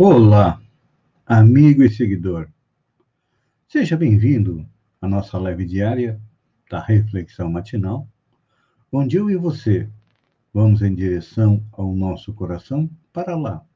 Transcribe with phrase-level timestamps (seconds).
[0.00, 0.62] Olá,
[1.26, 2.48] amigo e seguidor.
[3.66, 4.64] Seja bem-vindo
[5.02, 6.22] à nossa live diária
[6.70, 8.08] da Reflexão Matinal,
[8.92, 9.90] onde eu e você
[10.54, 13.66] vamos em direção ao nosso coração para lá,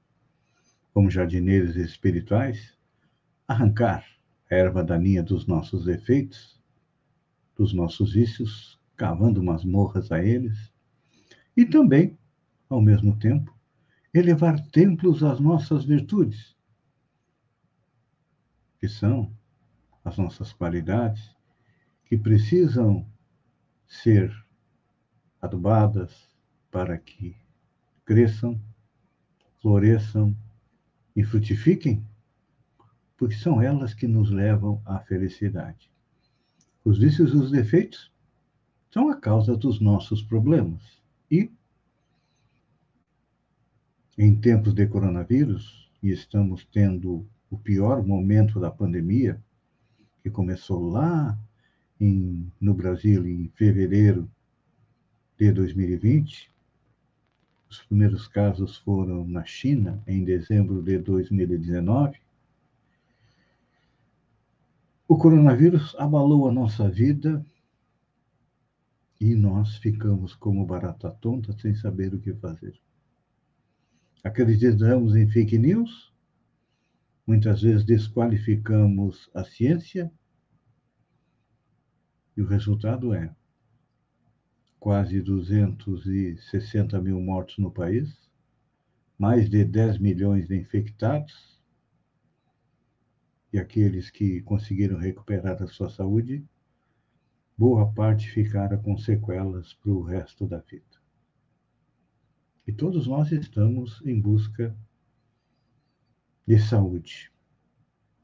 [0.95, 2.79] como jardineiros espirituais,
[3.49, 4.07] arrancar
[4.49, 6.57] a erva daninha dos nossos defeitos,
[7.57, 10.73] dos nossos vícios, cavando masmorras a eles,
[11.57, 12.17] e também,
[12.69, 13.53] ao mesmo tempo,
[14.15, 16.55] elevar templos às nossas virtudes,
[18.79, 19.33] que são
[20.05, 21.35] as nossas qualidades,
[22.05, 23.07] que precisam
[23.87, 24.35] ser
[25.41, 26.29] adubadas
[26.71, 27.37] para que
[28.05, 28.61] cresçam,
[29.61, 30.37] floresçam
[31.17, 32.05] e frutifiquem,
[33.17, 35.91] porque são elas que nos levam à felicidade.
[36.85, 38.13] Os vícios e os defeitos
[38.91, 41.01] são a causa dos nossos problemas
[41.31, 41.51] e
[44.17, 49.41] em tempos de coronavírus, e estamos tendo o pior momento da pandemia,
[50.23, 51.39] que começou lá
[52.01, 54.29] em, no Brasil em fevereiro
[55.39, 56.51] de 2020.
[57.71, 62.19] Os primeiros casos foram na China em dezembro de 2019.
[65.09, 67.45] O coronavírus abalou a nossa vida
[69.21, 72.75] e nós ficamos como barata tonta sem saber o que fazer.
[74.25, 76.15] Acreditamos em fake news,
[77.27, 80.13] muitas vezes desqualificamos a ciência,
[82.37, 83.35] e o resultado é
[84.79, 88.31] quase 260 mil mortos no país,
[89.19, 91.61] mais de 10 milhões de infectados,
[93.53, 96.45] e aqueles que conseguiram recuperar a sua saúde,
[97.59, 100.92] boa parte ficaram com sequelas para o resto da vida.
[102.67, 104.77] E todos nós estamos em busca
[106.47, 107.33] de saúde.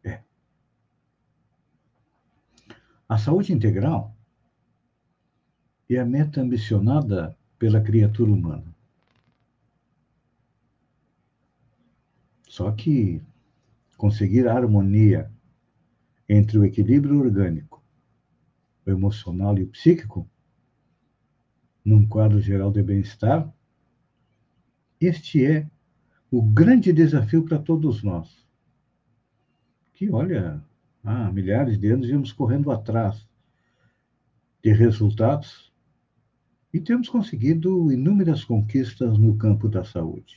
[0.04, 0.22] É.
[3.08, 4.14] A saúde integral
[5.90, 8.74] é a meta ambicionada pela criatura humana.
[12.48, 13.22] Só que
[13.96, 15.30] conseguir a harmonia
[16.28, 17.82] entre o equilíbrio orgânico,
[18.86, 20.28] o emocional e o psíquico,
[21.84, 23.52] num quadro geral de bem-estar,
[25.00, 25.66] este é
[26.30, 28.46] o grande desafio para todos nós.
[29.94, 30.62] Que, olha,
[31.02, 33.26] há milhares de anos íamos correndo atrás
[34.62, 35.72] de resultados
[36.72, 40.36] e temos conseguido inúmeras conquistas no campo da saúde.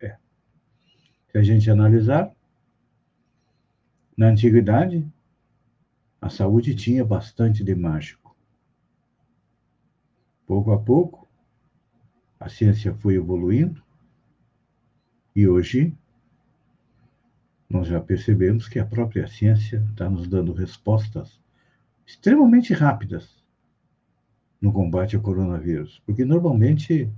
[0.00, 0.16] É.
[1.30, 2.34] Se a gente analisar,
[4.16, 5.06] na antiguidade,
[6.20, 8.36] a saúde tinha bastante de mágico.
[10.46, 11.29] Pouco a pouco,
[12.40, 13.82] a ciência foi evoluindo
[15.36, 15.94] e hoje
[17.68, 21.38] nós já percebemos que a própria ciência está nos dando respostas
[22.06, 23.44] extremamente rápidas
[24.60, 27.08] no combate ao coronavírus, porque normalmente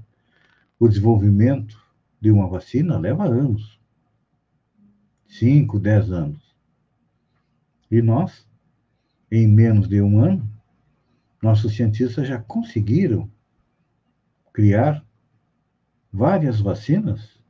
[0.78, 1.80] o desenvolvimento
[2.20, 3.80] de uma vacina leva anos
[5.28, 6.54] 5, 10 anos.
[7.90, 8.46] E nós,
[9.30, 10.46] em menos de um ano,
[11.42, 13.30] nossos cientistas já conseguiram
[14.52, 15.02] criar
[16.12, 17.40] várias vacinas,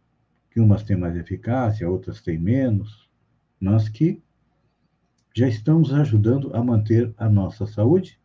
[0.50, 3.11] que umas têm mais eficácia, outras têm menos,
[3.59, 4.23] mas que
[5.34, 8.21] já estamos ajudando a manter a nossa saúde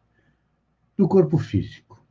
[0.97, 2.03] do corpo físico.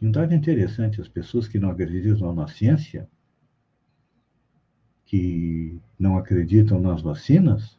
[0.00, 3.08] E um dado interessante, as pessoas que não acreditam na ciência,
[5.06, 7.78] que não acreditam nas vacinas,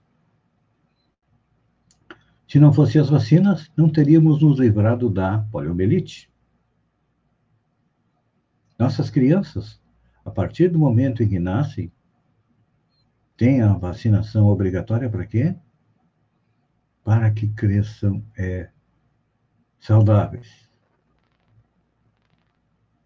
[2.47, 6.31] se não fossem as vacinas, não teríamos nos livrado da poliomielite.
[8.77, 9.81] Nossas crianças,
[10.23, 11.91] a partir do momento em que nascem,
[13.37, 15.55] têm a vacinação obrigatória para quê?
[17.03, 18.69] Para que cresçam é,
[19.79, 20.69] saudáveis.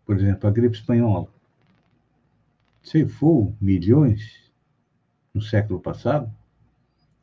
[0.06, 1.28] Por exemplo, a gripe espanhola
[2.82, 4.52] ceifou milhões
[5.32, 6.34] no século passado.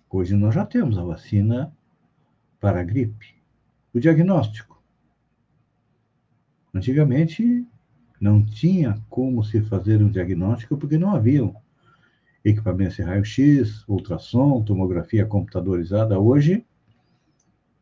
[0.09, 1.77] Hoje nós já temos a vacina
[2.61, 3.35] para a gripe.
[3.93, 4.81] O diagnóstico.
[6.73, 7.67] Antigamente
[8.21, 11.55] não tinha como se fazer um diagnóstico porque não haviam
[12.45, 16.19] equipamentos de raio-x, ultrassom, tomografia computadorizada.
[16.19, 16.65] Hoje,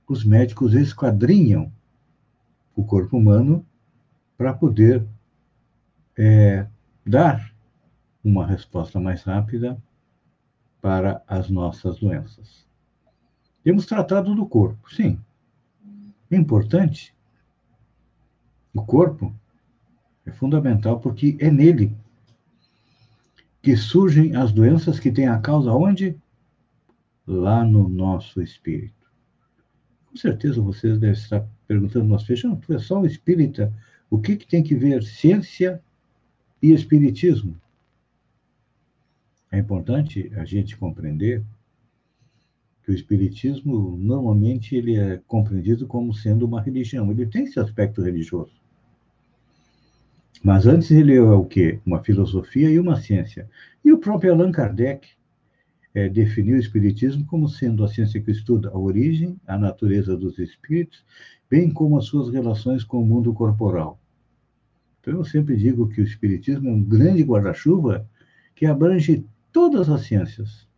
[0.09, 1.73] os médicos esquadrinham
[2.75, 3.65] o corpo humano
[4.37, 5.07] para poder
[6.17, 6.67] é,
[7.07, 7.55] dar
[8.23, 9.81] uma resposta mais rápida
[10.81, 12.67] para as nossas doenças.
[13.63, 15.19] Temos tratado do corpo, sim.
[16.31, 17.15] É importante.
[18.75, 19.35] O corpo
[20.27, 21.95] é fundamental porque é nele
[23.63, 26.17] que surgem as doenças que têm a causa onde?
[27.27, 29.11] Lá no nosso espírito.
[30.07, 33.73] Com certeza vocês devem estar perguntando, mas fechando, tu é só um espírita,
[34.11, 35.83] o que, que tem que ver ciência
[36.63, 37.59] e espiritismo?
[39.51, 41.43] É importante a gente compreender
[42.83, 47.11] que o espiritismo normalmente ele é compreendido como sendo uma religião.
[47.11, 48.64] Ele tem esse aspecto religioso.
[50.45, 51.81] Mas antes ele é o quê?
[51.87, 53.49] Uma filosofia e uma ciência.
[53.83, 55.09] E o próprio Allan Kardec
[55.95, 60.39] é, definiu o espiritismo como sendo a ciência que estuda a origem, a natureza dos
[60.39, 61.03] espíritos,
[61.49, 63.99] bem como as suas relações com o mundo corporal.
[65.01, 68.07] Então eu sempre digo que o espiritismo é um grande guarda-chuva
[68.55, 70.69] que abrange todas as ciências.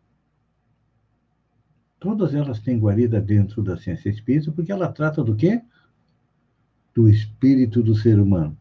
[1.99, 5.61] Todas elas têm guarida dentro da ciência espírita, porque ela trata do quê?
[6.95, 8.57] Do espírito do ser humano.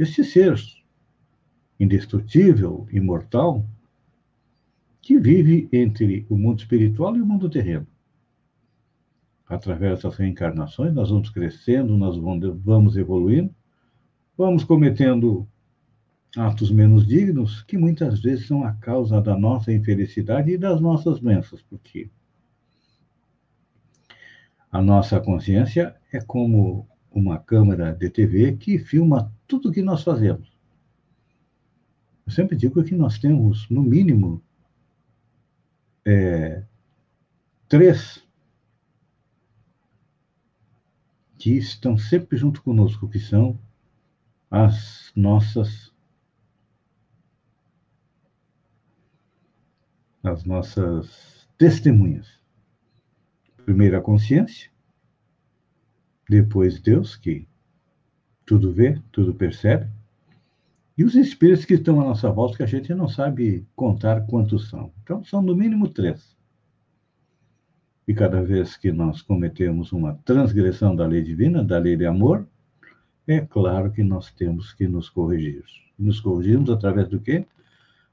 [0.00, 0.58] Este ser
[1.78, 3.66] indestrutível, imortal,
[5.02, 7.86] que vive entre o mundo espiritual e o mundo terreno.
[9.46, 13.54] Através das reencarnações, nós vamos crescendo, nós vamos evoluindo,
[14.38, 15.46] vamos cometendo
[16.34, 21.20] atos menos dignos, que muitas vezes são a causa da nossa infelicidade e das nossas
[21.20, 22.08] doenças, porque
[24.72, 30.04] a nossa consciência é como uma câmera de TV que filma tudo o que nós
[30.04, 30.48] fazemos.
[32.24, 34.40] Eu sempre digo que nós temos, no mínimo,
[36.06, 36.64] é,
[37.68, 38.24] três
[41.36, 43.58] que estão sempre junto conosco, que são
[44.48, 45.92] as nossas
[50.22, 52.28] as nossas testemunhas.
[53.64, 54.70] Primeiro a consciência,
[56.28, 57.48] depois Deus, que
[58.50, 59.86] tudo vê, tudo percebe,
[60.98, 64.68] e os espíritos que estão à nossa volta, que a gente não sabe contar quantos
[64.68, 64.90] são.
[65.04, 66.36] Então, são no mínimo três.
[68.08, 72.44] E cada vez que nós cometemos uma transgressão da lei divina, da lei de amor,
[73.24, 75.62] é claro que nós temos que nos corrigir.
[75.96, 77.46] Nos corrigimos através do quê?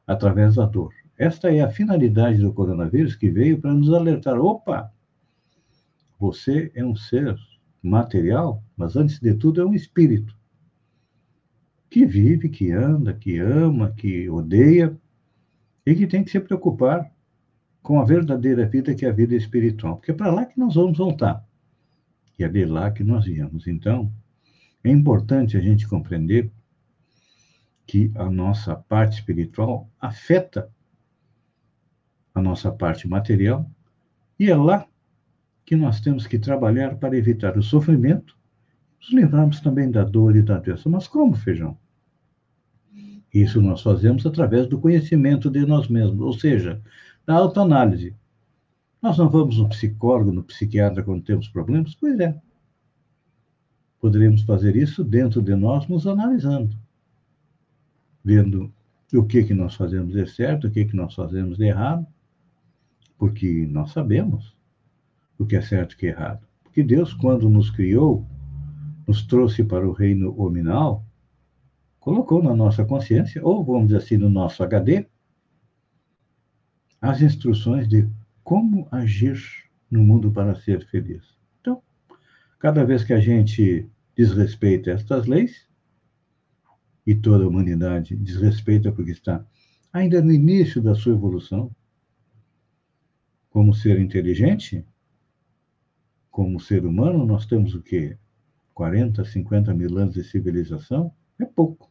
[0.06, 0.94] Através da dor.
[1.18, 4.94] Esta é a finalidade do coronavírus que veio para nos alertar: opa,
[6.19, 7.36] você é um ser
[7.82, 10.36] material, mas antes de tudo é um espírito
[11.90, 14.98] que vive, que anda, que ama, que odeia
[15.86, 17.10] e que tem que se preocupar
[17.82, 20.76] com a verdadeira vida que é a vida espiritual, porque é para lá que nós
[20.76, 21.46] vamos voltar.
[22.38, 23.68] E é de lá que nós viemos.
[23.68, 24.12] Então,
[24.84, 26.52] é importante a gente compreender
[27.86, 30.70] que a nossa parte espiritual afeta
[32.36, 33.70] a nossa parte material
[34.38, 34.86] e é lá
[35.68, 38.38] que nós temos que trabalhar para evitar o sofrimento
[39.02, 40.88] nos livrarmos também da dor e da doença.
[40.88, 41.78] Mas como, feijão?
[43.34, 46.81] Isso nós fazemos através do conhecimento de nós mesmos, ou seja,
[47.25, 48.16] da autoanálise.
[49.02, 51.94] Nós não vamos no psicólogo, no psiquiatra quando temos problemas?
[51.96, 52.40] Pois é.
[54.00, 56.78] Poderíamos fazer isso dentro de nós, nos analisando,
[58.24, 58.71] vendo
[59.14, 62.07] o que que nós fazemos de certo, o que que nós fazemos de errado,
[63.18, 64.56] porque nós sabemos
[65.38, 66.46] o que é certo e o que é errado.
[66.64, 68.26] Porque Deus, quando nos criou,
[69.08, 71.06] nos trouxe para o reino hominal,
[72.00, 75.06] colocou na nossa consciência, ou vamos dizer assim, no nosso HD,
[77.02, 78.08] as instruções de
[78.44, 79.40] como agir
[79.90, 81.24] no mundo para ser feliz.
[81.62, 81.82] Então,
[82.60, 85.68] cada vez que a gente desrespeita estas leis,
[87.08, 89.46] e toda a humanidade desrespeita porque está
[89.94, 91.74] ainda no início da sua evolução,
[93.50, 94.86] como ser inteligente,
[96.38, 98.16] como ser humano, nós temos o quê?
[98.76, 101.12] 40, 50 mil anos de civilização?
[101.40, 101.90] É pouco.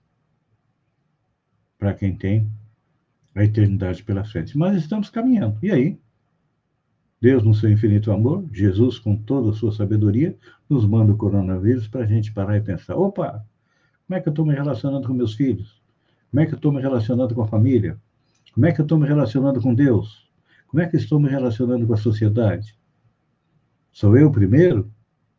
[1.76, 2.48] Para quem tem
[3.34, 4.56] a eternidade pela frente.
[4.56, 5.58] Mas estamos caminhando.
[5.60, 5.98] E aí?
[7.20, 10.38] Deus, no seu infinito amor, Jesus, com toda a sua sabedoria,
[10.70, 13.44] nos manda o coronavírus para a gente parar e pensar: opa,
[14.06, 15.82] como é que eu estou me relacionando com meus filhos?
[16.30, 18.00] Como é que eu estou me relacionando com a família?
[18.54, 20.30] Como é que eu estou me relacionando com Deus?
[20.68, 22.76] Como é que estou me relacionando com a sociedade?
[23.96, 24.92] Sou eu primeiro?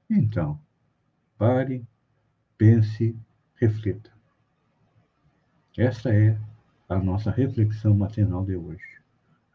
[0.10, 0.60] Então,
[1.38, 1.86] pare,
[2.58, 3.16] pense,
[3.54, 4.10] reflita.
[5.78, 6.36] Esta é
[6.90, 9.00] a nossa reflexão matinal de hoje.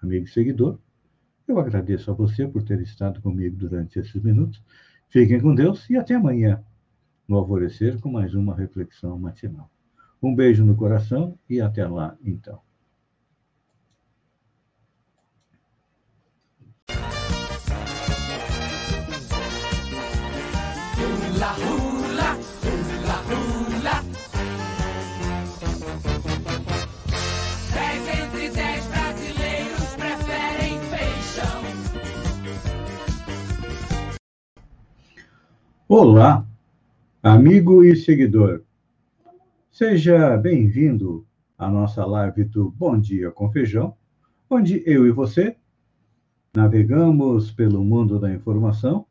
[0.01, 0.79] Amigo e seguidor,
[1.49, 4.63] eu agradeço a você por ter estado comigo durante esses minutos.
[5.09, 6.63] Fiquem com Deus e até amanhã,
[7.27, 9.69] no alvorecer, com mais uma reflexão matinal.
[10.23, 12.61] Um beijo no coração e até lá, então.
[35.95, 36.49] Olá,
[37.23, 38.63] amigo e seguidor.
[39.71, 41.27] Seja bem-vindo
[41.59, 43.95] à nossa live do Bom Dia com Feijão,
[44.49, 45.55] onde eu e você
[46.57, 49.05] navegamos pelo mundo da informação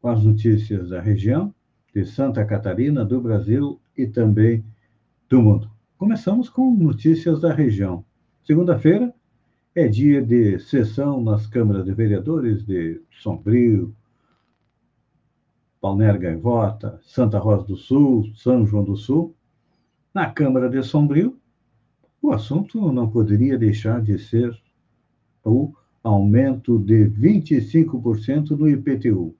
[0.00, 1.54] com as notícias da região,
[1.94, 4.64] de Santa Catarina, do Brasil e também
[5.28, 5.70] do mundo.
[5.98, 8.02] Começamos com notícias da região.
[8.44, 9.12] Segunda-feira
[9.74, 13.94] é dia de sessão nas câmaras de vereadores de Sombrio,
[15.80, 19.34] Balneário Gaivota, Santa Rosa do Sul, São João do Sul.
[20.12, 21.38] Na Câmara de Sombrio,
[22.20, 24.56] o assunto não poderia deixar de ser
[25.44, 29.34] o aumento de 25% no IPTU.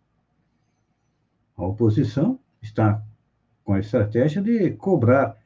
[1.56, 3.02] A oposição está
[3.64, 5.36] com a estratégia de cobrar.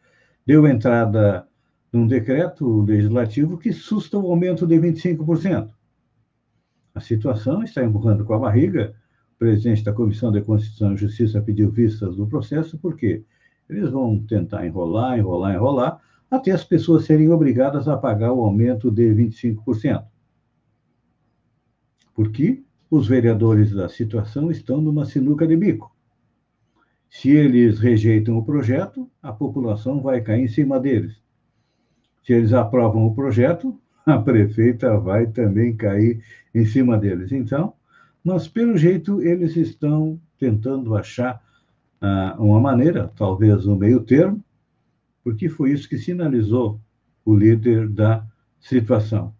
[0.44, 1.49] Deu entrada
[1.92, 5.70] num decreto legislativo que susta o aumento de 25%.
[6.94, 8.94] A situação está empurrando com a barriga
[9.42, 13.25] presidente da Comissão de Constituição e Justiça pediu vistas do processo, porque
[13.68, 18.88] eles vão tentar enrolar, enrolar, enrolar, até as pessoas serem obrigadas a pagar o aumento
[18.88, 20.04] de 25%.
[22.14, 25.92] Porque os vereadores da situação estão numa sinuca de bico.
[27.11, 31.20] Se eles rejeitam o projeto, a população vai cair em cima deles.
[32.22, 36.22] Se eles aprovam o projeto, a prefeita vai também cair
[36.54, 37.32] em cima deles.
[37.32, 37.75] Então,
[38.25, 41.43] mas, pelo jeito, eles estão tentando achar
[42.00, 44.43] ah, uma maneira, talvez um meio termo,
[45.25, 46.81] porque foi isso que sinalizou
[47.25, 48.25] o líder da
[48.61, 49.35] situação.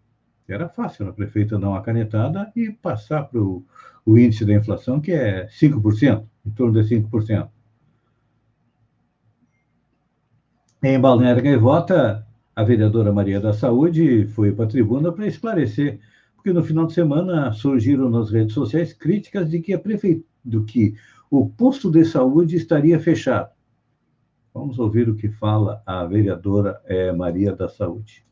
[0.47, 3.65] Era fácil a prefeita dar uma canetada e passar para o
[4.07, 7.49] índice da inflação, que é 5%, em torno de 5%.
[10.83, 15.99] Em Balneário Gaivota, a vereadora Maria da Saúde foi para a tribuna para esclarecer
[16.43, 20.65] porque no final de semana surgiram nas redes sociais críticas de que a prefeitura, do
[20.65, 20.93] que
[21.31, 23.49] o posto de saúde estaria fechado.
[24.53, 28.25] Vamos ouvir o que fala a vereadora é, Maria da Saúde.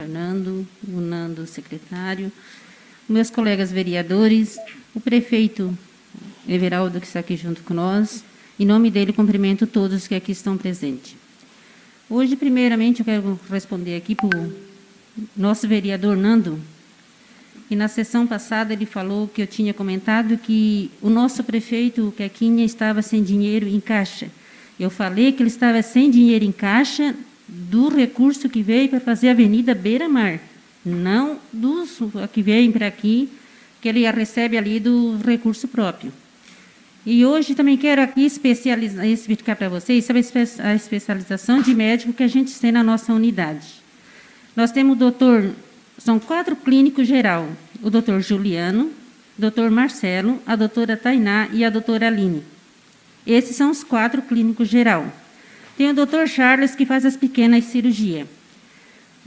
[0.00, 2.32] Fernando, o Nando, secretário,
[3.08, 4.58] meus colegas vereadores,
[4.92, 5.72] o prefeito
[6.48, 8.24] Everaldo, que está aqui junto com nós.
[8.58, 11.16] Em nome dele, cumprimento todos que aqui estão presentes.
[12.10, 14.52] Hoje, primeiramente, eu quero responder aqui para o
[15.36, 16.58] nosso vereador Nando,
[17.72, 22.12] e na sessão passada ele falou que eu tinha comentado que o nosso prefeito, o
[22.12, 24.28] Quequinha, estava sem dinheiro em caixa.
[24.78, 27.14] Eu falei que ele estava sem dinheiro em caixa
[27.48, 30.38] do recurso que veio para fazer a Avenida Beira Mar,
[30.84, 31.98] não dos
[32.30, 33.30] que vem para aqui,
[33.80, 36.12] que ele recebe ali do recurso próprio.
[37.06, 40.22] E hoje também quero aqui especializar, explicar para vocês sobre
[40.62, 43.66] a especialização de médico que a gente tem na nossa unidade.
[44.54, 45.54] Nós temos o doutor
[45.98, 47.48] são quatro clínicos geral:
[47.82, 48.92] o doutor Juliano,
[49.36, 52.42] doutor Marcelo, a doutora Tainá e a doutora Aline.
[53.26, 55.12] Esses são os quatro clínicos geral.
[55.76, 58.28] Tem o doutor Charles, que faz as pequenas cirurgias.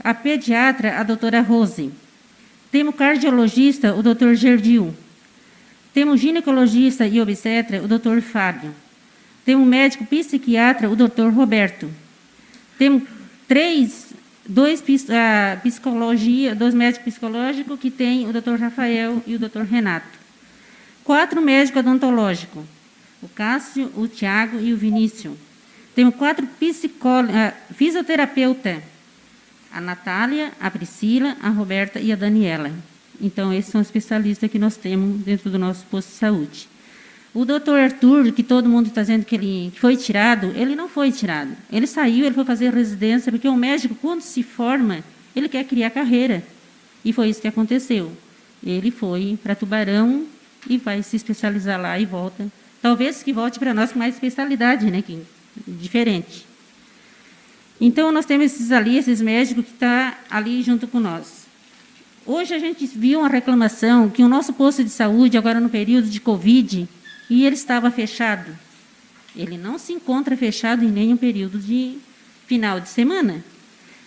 [0.02, 1.90] A pediatra, a doutora Rose.
[2.70, 4.94] Temos o cardiologista, o doutor Gerdil.
[5.92, 8.74] Temos o ginecologista e obstetra, o doutor Fábio.
[9.44, 11.90] Temos o médico psiquiatra, o doutor Roberto.
[12.78, 13.02] Temos
[13.48, 14.05] três
[14.48, 18.56] dois a psicologia, dois médicos psicológicos que tem o Dr.
[18.58, 19.62] Rafael e o Dr.
[19.62, 20.18] Renato.
[21.04, 22.64] Quatro médicos odontológicos,
[23.22, 25.36] o Cássio, o Tiago e o Vinícius.
[25.94, 26.46] Temos quatro
[27.74, 28.82] fisioterapeutas,
[29.72, 32.70] a Natália, a Priscila, a Roberta e a Daniela.
[33.20, 36.68] Então, esses são especialistas que nós temos dentro do nosso posto de saúde.
[37.36, 41.12] O doutor Arthur, que todo mundo está dizendo que ele foi tirado, ele não foi
[41.12, 41.54] tirado.
[41.70, 45.90] Ele saiu, ele foi fazer residência, porque o médico, quando se forma, ele quer criar
[45.90, 46.42] carreira.
[47.04, 48.10] E foi isso que aconteceu.
[48.64, 50.24] Ele foi para Tubarão
[50.66, 52.50] e vai se especializar lá e volta.
[52.80, 55.02] Talvez que volte para nós com mais especialidade, né?
[55.02, 55.18] Que,
[55.66, 56.46] diferente.
[57.78, 61.44] Então, nós temos esses ali, esses médicos que estão tá ali junto com nós.
[62.24, 66.08] Hoje a gente viu uma reclamação que o nosso posto de saúde, agora no período
[66.08, 66.88] de Covid,
[67.28, 68.56] e ele estava fechado.
[69.34, 71.98] Ele não se encontra fechado em nenhum período de
[72.46, 73.44] final de semana.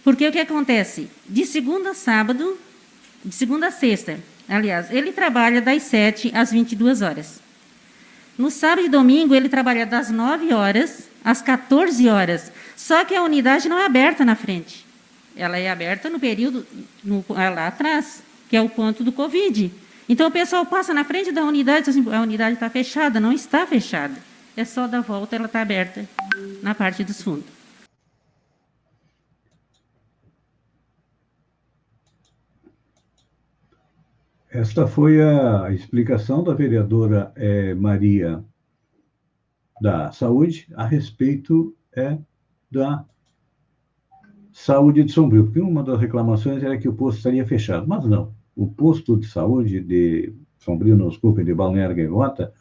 [0.03, 1.09] Porque o que acontece?
[1.27, 2.57] De segunda a sábado,
[3.23, 7.39] de segunda a sexta, aliás, ele trabalha das 7 às 22 horas.
[8.37, 12.51] No sábado e domingo, ele trabalha das 9 horas às 14 horas.
[12.75, 14.85] Só que a unidade não é aberta na frente.
[15.35, 16.65] Ela é aberta no período
[17.03, 19.71] no, lá atrás, que é o ponto do Covid.
[20.09, 23.19] Então o pessoal passa na frente da unidade assim, a unidade está fechada.
[23.19, 24.15] Não está fechada.
[24.57, 26.03] É só da volta, ela está aberta
[26.63, 27.45] na parte dos fundos.
[34.49, 38.43] Esta foi a explicação da vereadora é, Maria
[39.79, 42.17] da Saúde a respeito é
[42.69, 43.05] da
[44.51, 48.38] saúde de Sombrio, porque uma das reclamações era que o posto estaria fechado, mas não.
[48.59, 52.51] O posto de saúde de Sombrio, não desculpe, de Balneário Gaivota,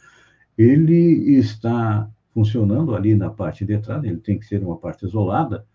[0.56, 5.66] ele está funcionando ali na parte de trás, ele tem que ser uma parte isolada,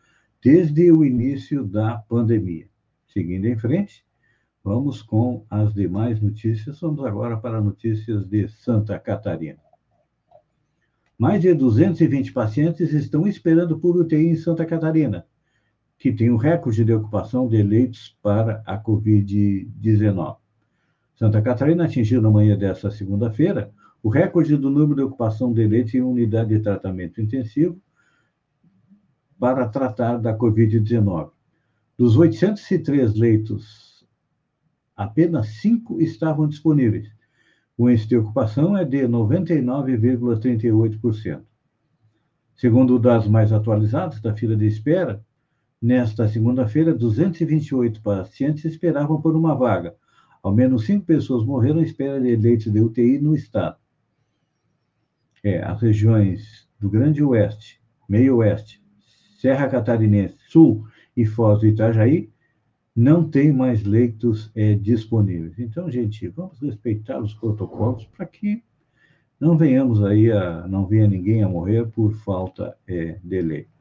[0.41, 2.69] desde o início da pandemia.
[3.05, 4.05] Seguindo em frente,
[4.63, 6.79] vamos com as demais notícias.
[6.79, 9.59] Vamos agora para notícias de Santa Catarina.
[11.17, 15.25] Mais de 220 pacientes estão esperando por UTI em Santa Catarina,
[16.03, 20.35] que tem o recorde de ocupação de leitos para a Covid-19.
[21.15, 23.71] Santa Catarina atingiu na manhã desta segunda-feira
[24.03, 27.81] o recorde do número de ocupação de leitos em unidade de tratamento intensivo
[29.39, 31.31] para tratar da Covid-19.
[31.97, 34.05] Dos 803 leitos,
[34.97, 37.07] apenas cinco estavam disponíveis.
[37.77, 41.41] O índice de ocupação é de 99,38%.
[42.57, 45.23] Segundo dados mais atualizados da fila de espera,
[45.83, 49.93] nesta segunda-feira, 228 pacientes esperavam por uma vaga.
[50.41, 53.75] Ao menos cinco pessoas morreram à espera de leitos de UTI no estado.
[55.43, 58.81] É, as regiões do Grande Oeste, Meio Oeste,
[59.37, 60.87] Serra Catarinense, Sul
[61.17, 62.31] e Foz do Itajaí
[62.95, 65.59] não tem mais leitos é, disponíveis.
[65.59, 68.63] Então, gente, vamos respeitar os protocolos para que
[69.37, 73.72] não venhamos aí a não venha ninguém a morrer por falta é, de lei.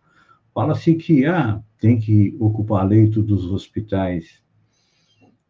[0.54, 4.42] Fala-se que ah, tem que ocupar leito dos hospitais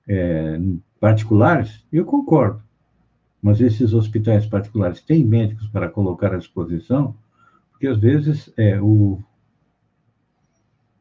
[0.08, 0.58] é,
[1.00, 1.84] particulares.
[1.92, 2.62] Eu concordo,
[3.42, 7.14] mas esses hospitais particulares têm médicos para colocar à disposição,
[7.70, 9.18] porque às vezes é, o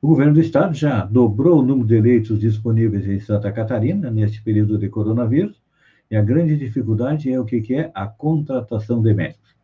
[0.02, 4.42] o governo do estado já dobrou o número de leitos disponíveis em Santa Catarina neste
[4.42, 5.62] período de coronavírus,
[6.10, 9.56] e a grande dificuldade é o que é a contratação de médicos.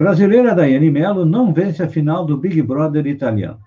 [0.00, 3.60] Brasileira Daiane Mello não vence a final do Big Brother italiano.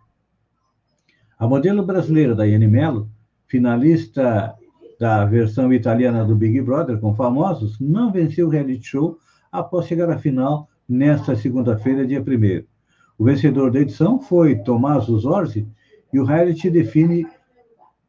[1.37, 3.07] A modelo brasileira Daiane Mello,
[3.45, 4.51] finalista
[4.99, 9.19] da versão italiana do Big Brother com famosos, não venceu o reality show
[9.51, 12.65] após chegar à final nesta segunda-feira, dia 1
[13.15, 15.67] o vencedor da edição foi Tomás Zorzi,
[16.11, 17.27] e o reality define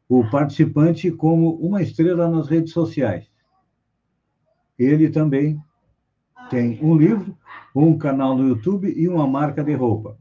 [0.09, 3.29] o participante como uma estrela nas redes sociais.
[4.79, 5.61] Ele também
[6.49, 7.35] tem um livro,
[7.75, 10.17] um canal no YouTube e uma marca de roupa.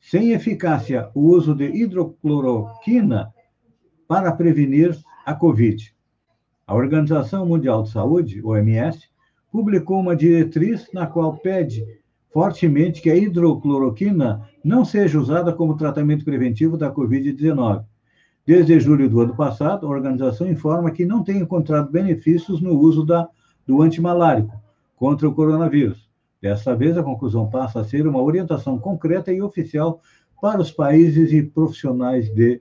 [0.00, 3.32] Sem eficácia, o uso de hidrocloroquina
[4.06, 5.94] para prevenir a Covid.
[6.66, 9.08] A Organização Mundial de Saúde, OMS,
[9.50, 11.84] publicou uma diretriz na qual pede
[12.32, 17.84] fortemente que a hidrocloroquina não seja usada como tratamento preventivo da Covid-19.
[18.46, 23.04] Desde julho do ano passado, a organização informa que não tem encontrado benefícios no uso
[23.04, 23.28] da,
[23.66, 24.67] do antimalárico
[24.98, 26.08] contra o coronavírus.
[26.42, 30.00] Dessa vez, a conclusão passa a ser uma orientação concreta e oficial
[30.40, 32.60] para os países e profissionais de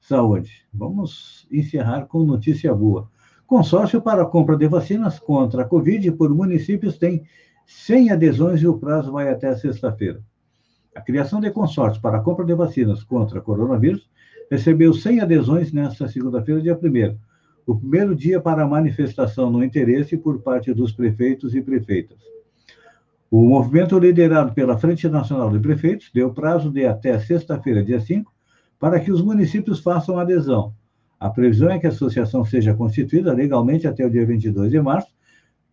[0.00, 0.66] saúde.
[0.72, 3.08] Vamos encerrar com notícia boa.
[3.46, 7.22] Consórcio para a compra de vacinas contra a Covid por municípios tem
[7.66, 10.20] 100 adesões e o prazo vai até sexta-feira.
[10.94, 14.10] A criação de consórcio para a compra de vacinas contra coronavírus
[14.50, 17.31] recebeu 100 adesões nesta segunda-feira, dia 1
[17.66, 22.18] o primeiro dia para a manifestação no interesse por parte dos prefeitos e prefeitas.
[23.30, 28.30] O movimento liderado pela Frente Nacional de Prefeitos deu prazo de até sexta-feira, dia 5,
[28.78, 30.74] para que os municípios façam adesão.
[31.18, 35.08] A previsão é que a associação seja constituída legalmente até o dia 22 de março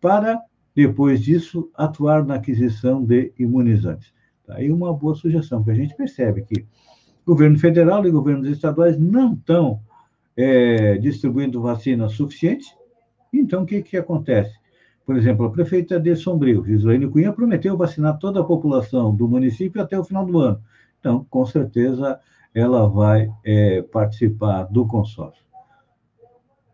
[0.00, 0.40] para
[0.74, 4.12] depois disso, atuar na aquisição de imunizantes.
[4.46, 6.64] Tá aí uma boa sugestão, porque a gente percebe que
[7.26, 9.80] governo federal e governos estaduais não estão
[10.36, 12.66] é, distribuindo vacina suficiente.
[13.32, 14.58] Então, o que, que acontece?
[15.04, 19.82] Por exemplo, a prefeita de Sombrio, Gislaine Cunha, prometeu vacinar toda a população do município
[19.82, 20.62] até o final do ano.
[20.98, 22.20] Então, com certeza,
[22.54, 25.42] ela vai é, participar do consórcio.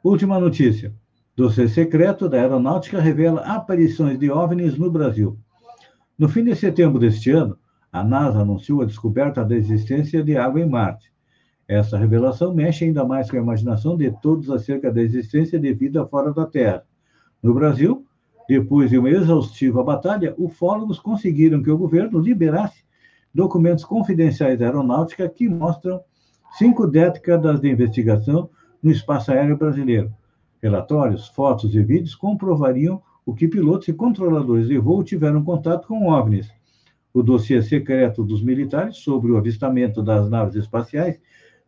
[0.02, 0.94] Última notícia.
[1.36, 5.38] Dossiê secreto da Aeronáutica revela aparições de OVNIs no Brasil.
[6.18, 7.58] No fim de setembro deste ano,
[7.92, 11.12] a NASA anunciou a descoberta da existência de água em Marte.
[11.68, 16.06] Essa revelação mexe ainda mais com a imaginação de todos acerca da existência de vida
[16.06, 16.84] fora da Terra.
[17.42, 18.06] No Brasil,
[18.48, 22.84] depois de uma exaustiva batalha, ufólogos conseguiram que o governo liberasse
[23.34, 26.00] documentos confidenciais da aeronáutica que mostram
[26.56, 28.48] cinco décadas de investigação
[28.82, 30.14] no espaço aéreo brasileiro
[30.62, 36.08] Relatórios, fotos e vídeos comprovariam o que pilotos e controladores de voo tiveram contato com
[36.08, 36.50] OVNIs.
[37.12, 41.20] O dossiê secreto dos militares sobre o avistamento das naves espaciais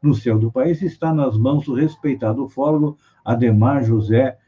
[0.03, 4.39] no céu do país está nas mãos do respeitado ufólogo Ademar José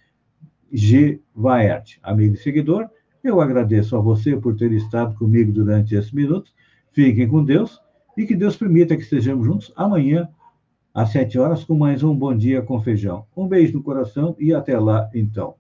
[0.73, 1.21] G.
[1.35, 2.89] Vaert, amigo e seguidor,
[3.23, 6.55] Eu agradeço a você por ter estado comigo durante esses minutos.
[6.93, 7.79] Fiquem com Deus
[8.17, 10.29] e que Deus permita que estejamos juntos amanhã,
[10.95, 13.27] às sete horas, com mais um Bom Dia com Feijão.
[13.37, 15.60] Um beijo no coração e até lá, então.